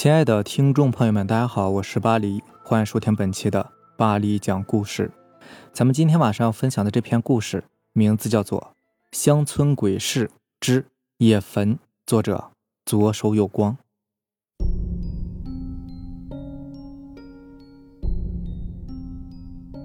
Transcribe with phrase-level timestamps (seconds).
[0.00, 5.10] 亲爱的听众朋友们，大家好，我是巴黎，欢迎收听本期的巴黎讲故事。
[5.72, 7.64] 咱们今天晚上要分享的这篇故事，
[7.94, 8.60] 名字叫做
[9.10, 10.30] 《乡村鬼事
[10.60, 11.74] 之野坟》，
[12.06, 12.52] 作者
[12.86, 13.76] 左手有光。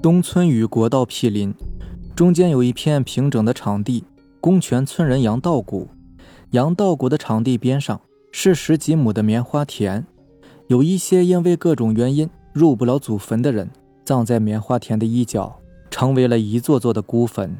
[0.03, 1.55] 东村与国道毗邻，
[2.15, 4.03] 中间有一片平整的场地，
[4.39, 5.89] 供全村人杨稻谷。
[6.51, 7.99] 杨稻谷的场地边上。
[8.35, 10.03] 是十几亩的棉花田，
[10.65, 13.69] 有一些因为各种原因入不了祖坟的人，
[14.03, 15.61] 葬在棉花田的一角，
[15.91, 17.55] 成为了一座座的孤坟。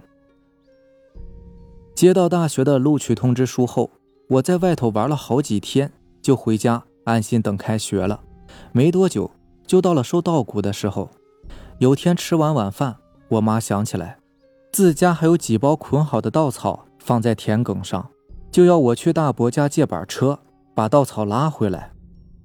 [1.94, 3.92] 接到大学的录取通知书后，
[4.28, 5.92] 我在外头玩了好几天，
[6.24, 8.20] 就回家安心等开学了。
[8.72, 9.30] 没多久，
[9.68, 11.08] 就到了收稻谷的时候。
[11.78, 12.96] 有天吃完晚饭，
[13.30, 14.18] 我妈想起来，
[14.72, 18.10] 自家还有几包捆好的稻草放在田埂上，
[18.52, 20.40] 就要我去大伯家借板车。
[20.76, 21.92] 把稻草拉回来，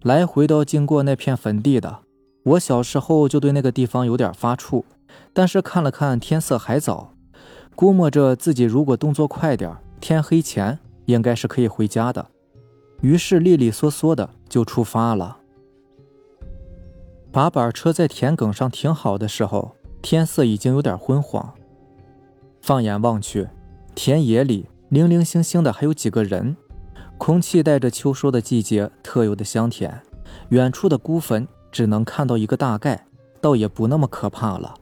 [0.02, 2.00] 来回都经过那片坟地的。
[2.44, 4.84] 我小时候就对那个地方有点发怵，
[5.32, 7.12] 但是看了看天色还早，
[7.74, 12.26] 估摸着自己如果动作快点，天黑前应该是可以回家的。
[13.00, 15.38] 于是利利索索的就出发了。
[17.30, 21.54] 把板车在田埂上停好的时候，天色已经有点昏黄。
[22.60, 23.48] 放眼望去，
[23.94, 26.56] 田野里零零星星的还有几个人。
[27.19, 30.00] 空气带着秋收的季节特有的香甜，
[30.50, 33.05] 远处的孤坟只能看到一个大概，
[33.41, 34.75] 倒也不那么可怕了。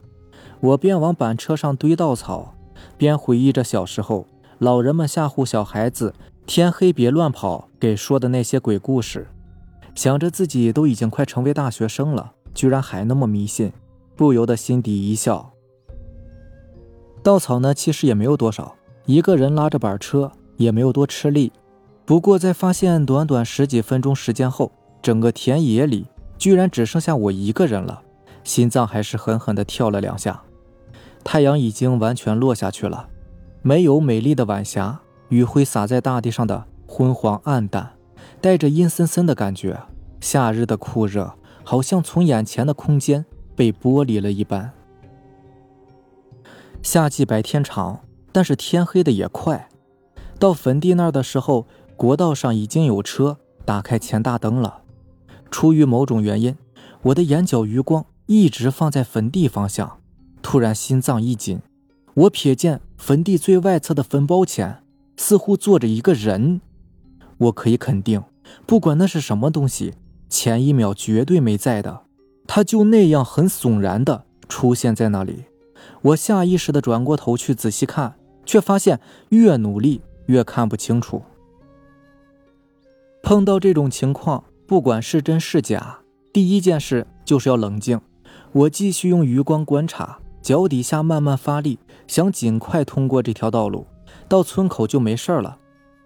[0.61, 2.55] 我边往板车上堆稻草，
[2.95, 4.25] 边回忆着小时候
[4.59, 6.13] 老人们吓唬小孩子
[6.45, 9.27] “天黑别乱跑”给说的那些鬼故事，
[9.93, 13.73] 想着自己都已经快成为大学生了，居然还那么迷信，
[14.15, 15.51] 不由得心底一笑。
[17.23, 21.51] 稻草呢，其实也没有多少，一个人拉着板车也没有多吃力。
[22.07, 26.05] 不过，在发现短短十几分钟时间后，整个田野里
[26.37, 28.01] 居然只剩下我一个人了，
[28.45, 30.41] 心脏还是狠狠地跳了两下。
[31.25, 33.09] 太阳已经完全落下去了，
[33.61, 37.91] 没有美丽的晚霞，余晖洒在大地上的昏黄暗淡，
[38.39, 39.77] 带着阴森森的感觉。
[40.21, 41.33] 夏日的酷热
[41.65, 44.71] 好像从眼前的空间被剥离了一般。
[46.81, 47.99] 夏季白天长，
[48.31, 49.67] 但是天黑的也快。
[50.39, 51.67] 到坟地那儿的时候。
[51.97, 54.83] 国道上已经有车打开前大灯了。
[55.49, 56.55] 出于某种原因，
[57.01, 59.97] 我的眼角余光一直放在坟地方向。
[60.43, 61.59] 突然心脏一紧，
[62.13, 64.83] 我瞥见坟地最外侧的坟包前
[65.17, 66.61] 似乎坐着一个人。
[67.37, 68.23] 我可以肯定，
[68.65, 69.95] 不管那是什么东西，
[70.29, 72.03] 前一秒绝对没在的。
[72.45, 75.45] 他就那样很悚然的出现在那里。
[76.01, 78.15] 我下意识的转过头去仔细看，
[78.45, 81.23] 却发现越努力越看不清楚。
[83.27, 85.99] 碰到这种情况，不管是真是假，
[86.31, 87.99] 第一件事就是要冷静。
[88.53, 91.77] 我继续用余光观察，脚底下慢慢发力，
[92.07, 93.85] 想尽快通过这条道路，
[94.29, 95.57] 到村口就没事了。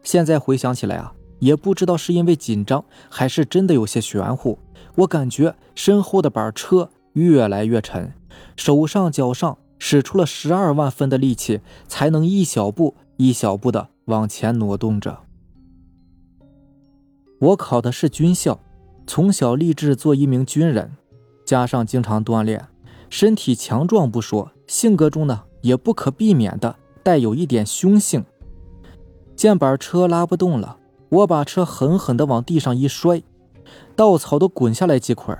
[0.02, 4.58] 现在回想起来啊，也不知道是因为紧张，还是真的有些玄乎。
[4.96, 8.12] 我感觉身后的板车越来越沉，
[8.58, 15.20] 手上脚上使出了十二万分的力气，才能一小步一小步的往前挪动着。
[17.42, 18.60] 我考的是军校，
[19.08, 20.92] 从小立志做一名军人，
[21.44, 22.68] 加上经常锻炼，
[23.10, 28.24] 身体强壮不说，性格中呢也不可避免的带有一点凶性。
[29.36, 30.78] 见板车拉不动了，
[31.10, 33.24] 我把车狠狠地往地上一摔，
[33.96, 35.36] 稻草都滚下来几捆。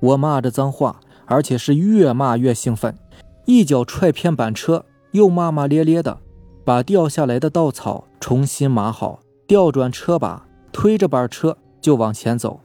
[0.00, 2.96] 我骂着脏话，而且是越骂越兴奋，
[3.44, 6.18] 一脚踹偏板车，又骂骂咧咧的
[6.64, 10.45] 把掉下来的稻草重新码好，调转车把。
[10.76, 12.60] 推着板车就往前走，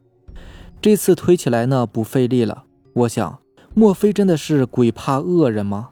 [0.81, 2.65] 这次推起来呢不费力了。
[2.91, 3.39] 我想，
[3.73, 5.91] 莫非真的是鬼怕恶人吗？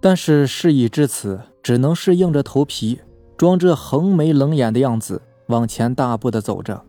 [0.00, 3.00] 但是事已至此，只能是硬着头皮，
[3.36, 6.80] 装着横眉冷眼的样子往前大步的走着。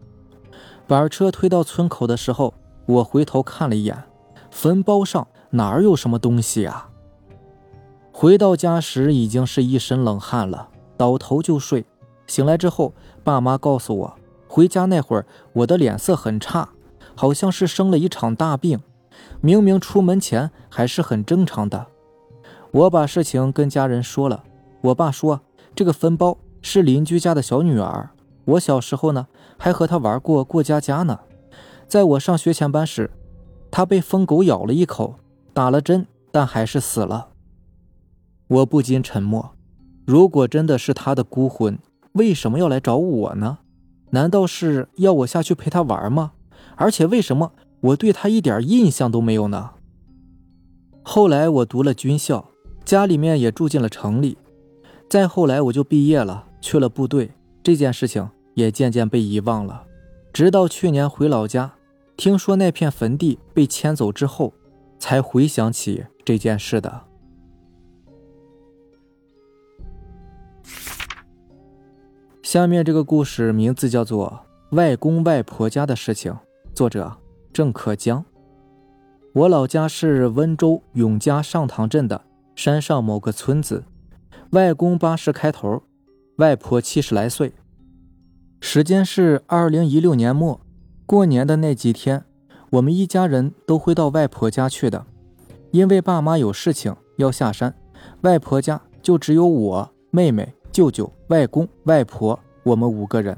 [0.86, 2.54] 板车推到村口的时候，
[2.86, 4.04] 我回头看了一眼，
[4.52, 6.92] 坟包上哪儿有什么东西啊？
[8.12, 11.84] 回到家时已经是一身冷汗了，倒头就睡。
[12.28, 12.94] 醒来之后，
[13.24, 14.16] 爸妈告诉我，
[14.48, 16.70] 回家那会儿我的脸色很差，
[17.16, 18.80] 好像是生了一场大病。
[19.42, 21.88] 明明出门前还是很正常的。
[22.72, 24.44] 我把事情跟家人说了，
[24.82, 25.42] 我爸说
[25.74, 28.10] 这个坟包是邻居家的小女儿，
[28.46, 29.28] 我小时候呢
[29.58, 31.20] 还和她玩过过家家呢。
[31.88, 33.12] 在我上学前班时，
[33.72, 35.16] 她被疯狗咬了一口，
[35.54, 37.30] 打了针，但还是死了。
[38.48, 39.52] 我不禁沉默。
[40.06, 41.80] 如果真的是她的孤魂。
[42.16, 43.60] 为什么要来找我呢？
[44.12, 46.32] 难道是要我下去陪他玩吗？
[46.76, 47.52] 而且为什么
[47.82, 49.72] 我对他一点印象都没有呢？
[51.04, 52.50] 后来我读了军校，
[52.84, 54.38] 家里面也住进了城里。
[55.10, 57.32] 再后来我就毕业了，去了部队，
[57.62, 59.84] 这件事情也渐渐被遗忘了。
[60.34, 61.74] 直到去年回老家，
[62.18, 64.54] 听说那片坟地被迁走之后，
[64.98, 67.05] 才回想起这件事的。
[72.56, 74.46] 下面这个故事名字叫做
[74.78, 76.32] 《外公外婆家的事情》，
[76.74, 77.12] 作者
[77.52, 78.24] 郑可江。
[79.34, 82.22] 我老家是温州永嘉上塘镇的
[82.56, 83.84] 山上某个村子。
[84.52, 85.84] 外公八十开头，
[86.38, 87.52] 外婆七十来岁。
[88.62, 90.62] 时间是二零一六年末，
[91.06, 92.24] 过年的那几天，
[92.70, 95.06] 我们一家人都会到外婆家去的。
[95.72, 97.76] 因为爸妈有事情要下山，
[98.22, 103.38] 外婆家就只有我、妹妹、舅舅、外公、外婆，我们五个人。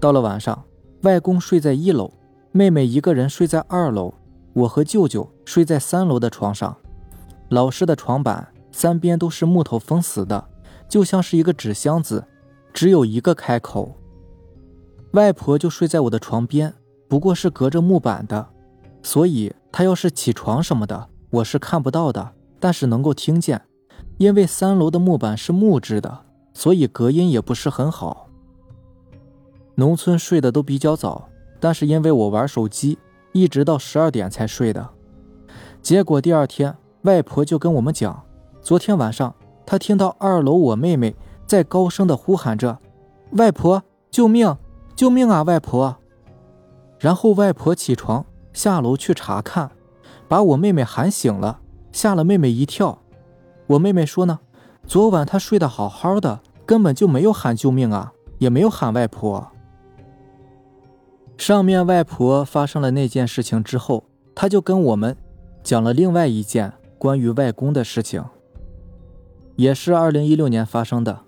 [0.00, 0.64] 到了晚上，
[1.02, 2.10] 外公睡在一楼，
[2.52, 4.14] 妹妹一个人睡在二楼。
[4.54, 6.74] 我和舅舅睡在三楼的床上，
[7.50, 10.42] 老式的床板三边都是木头封死的，
[10.88, 12.24] 就像是一个纸箱子，
[12.72, 13.94] 只有一个开口。
[15.12, 16.72] 外婆就睡在我的床边，
[17.06, 18.48] 不过是隔着木板的，
[19.02, 23.60] 所以她要是起床什么的，我是看不到的，但是能够听见。
[24.16, 26.20] 因为三楼的木板是木质的，
[26.54, 28.25] 所以隔音也不是很好。
[29.76, 31.28] 农村睡得都比较早，
[31.60, 32.98] 但是因为我玩手机。
[33.32, 34.88] 一直到十二点才睡的，
[35.82, 38.24] 结果第二天外婆就跟我们讲，
[38.62, 39.34] 昨天晚上
[39.66, 41.14] 她听到二楼我妹妹
[41.46, 42.78] 在高声的呼喊着
[43.36, 44.56] ：“外婆，救命，
[44.94, 45.96] 救命啊，外婆！”
[46.98, 48.24] 然后外婆起床
[48.54, 49.70] 下楼去查看，
[50.26, 51.60] 把我妹妹喊醒了，
[51.92, 53.02] 吓了妹妹一跳。
[53.66, 54.38] 我妹妹说呢，
[54.86, 59.46] 昨晚她睡得好好的，根本就没有喊救命啊，也没有喊外婆。
[61.38, 64.04] 上面外婆发生了那件事情之后，
[64.34, 65.16] 她就跟我们
[65.62, 68.24] 讲了另外一件关于外公的事情，
[69.54, 71.20] 也是二零一六年发生的。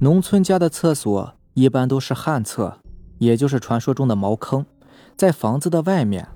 [0.00, 2.78] 农村家的厕所一般都是旱厕，
[3.18, 4.66] 也就是传说中的茅坑，
[5.16, 6.28] 在房子的外面。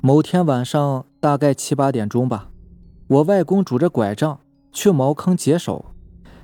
[0.00, 2.48] 某天晚上大概七八点钟吧，
[3.08, 4.40] 我外公拄着拐杖
[4.72, 5.84] 去茅坑解手，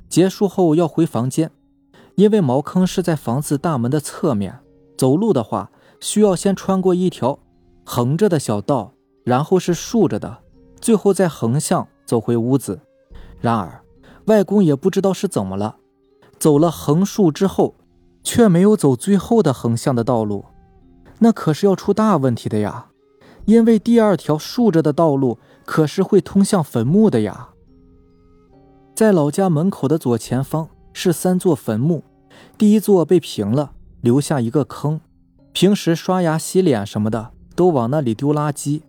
[0.08, 1.50] 结束后要回房间，
[2.16, 4.60] 因为茅坑是在房子大门的侧面。
[4.96, 5.70] 走路的话，
[6.00, 7.38] 需要先穿过一条
[7.84, 8.92] 横着的小道，
[9.24, 10.38] 然后是竖着的，
[10.80, 12.80] 最后再横向走回屋子。
[13.40, 13.82] 然而，
[14.26, 15.76] 外公也不知道是怎么了，
[16.38, 17.74] 走了横竖之后，
[18.24, 20.44] 却没有走最后的横向的道路，
[21.20, 22.88] 那可是要出大问题的呀！
[23.44, 27.50] 因为第二条竖着的道路可是会通向坟墓的呀。
[28.92, 32.02] 在老家门口的左前方是三座坟墓，
[32.58, 33.74] 第一座被平了。
[34.06, 35.00] 留下一个坑，
[35.52, 38.82] 平时刷牙、洗脸什么的都往那里丢垃圾。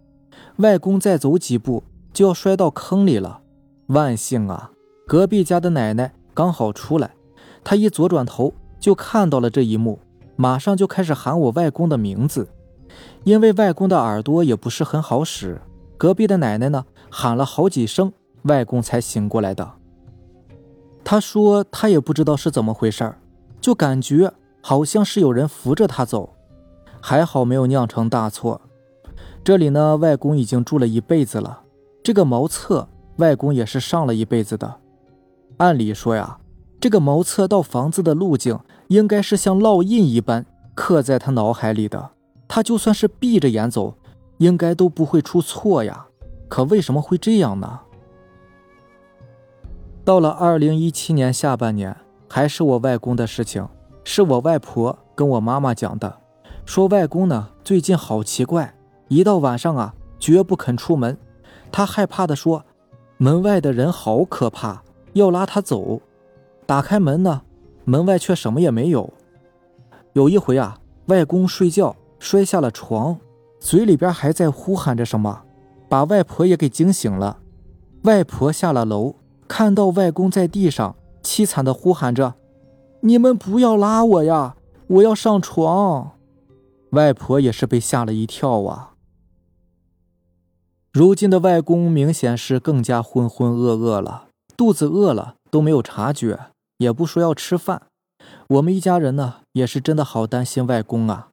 [0.57, 1.81] 外公再走几步
[2.13, 3.41] 就要摔到坑里了。
[3.87, 4.69] 万幸啊，
[5.07, 7.15] 隔壁家的奶奶刚好出来，
[7.63, 9.97] 她一左转头就看到了这一幕，
[10.35, 12.47] 马上就开始喊我外公的名字。
[13.23, 15.59] 因为外公的耳朵也不是很好使，
[15.97, 18.13] 隔壁的奶奶呢喊了好几声，
[18.43, 19.67] 外公才醒过来的。
[21.03, 23.15] 他说他也不知道是怎么回事
[23.59, 24.31] 就感觉。
[24.67, 26.33] 好像是有人扶着他走，
[26.99, 28.59] 还好没有酿成大错。
[29.41, 31.61] 这里呢，外公已经住了一辈子了。
[32.03, 34.81] 这个茅厕，外公也是上了一辈子的。
[35.55, 36.39] 按理说呀，
[36.81, 38.59] 这个茅厕到房子的路径
[38.89, 40.45] 应该是像烙印一般
[40.75, 42.09] 刻在他脑海里的。
[42.45, 43.93] 他就算是闭着眼走，
[44.39, 46.07] 应该都不会出错呀。
[46.49, 47.79] 可为什么会这样呢？
[50.03, 51.95] 到了二零一七年下半年，
[52.27, 53.65] 还是我外公的事情。
[54.09, 56.19] 是我外婆跟我妈妈讲的，
[56.65, 58.73] 说外公呢最近好奇怪，
[59.09, 61.17] 一到晚上啊绝不肯出门，
[61.73, 62.63] 他害怕的说，
[63.17, 65.99] 门外的人好可怕，要拉他走。
[66.65, 67.41] 打开门呢，
[67.83, 69.11] 门外却什么也没有。
[70.13, 73.19] 有一回啊，外公睡觉摔下了床，
[73.59, 75.41] 嘴里边还在呼喊着什么，
[75.89, 77.39] 把外婆也给惊醒了。
[78.03, 79.15] 外婆下了楼，
[79.49, 82.35] 看到外公在地上凄惨的呼喊着。
[83.07, 84.57] 你们不要拉我呀！
[84.87, 86.17] 我要上床。
[86.89, 88.95] 外婆也是被吓了一跳啊。
[90.91, 97.83] 如今的外公明显是更加浑浑噩噩了，肚子饿了都没有察觉，也不说要吃饭。
[98.49, 101.29] 我们一家人呢，也是真的好担心外公啊。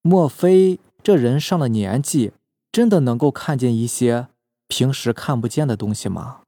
[0.00, 2.32] 莫非这人上了年纪，
[2.72, 4.28] 真的能够看见一些
[4.68, 6.40] 平时看不见的东西吗？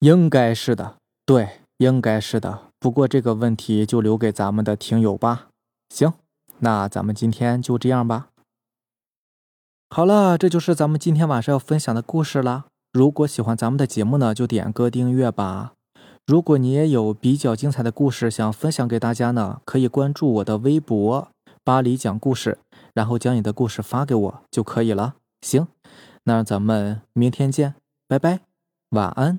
[0.00, 1.60] 应该是的，对。
[1.84, 5.48] 应该是的，不过这个问题就留给咱们的听友吧。
[5.90, 6.14] 行，
[6.60, 8.28] 那咱们今天就这样吧。
[9.90, 12.66] 好了，这就是咱们今天晚上要分享的故事了。
[12.92, 15.74] 如果喜欢咱们的节目呢，就点个订阅吧。
[16.26, 21.28] 如果你也有比较精彩的故事想分享给大家呢，可以关注我的微博
[21.62, 22.58] “巴黎讲故事”，
[22.94, 25.16] 然后将你的故事发给我就可以了。
[25.42, 25.68] 行，
[26.24, 27.74] 那咱们明天见，
[28.08, 28.40] 拜拜，
[28.90, 29.38] 晚安。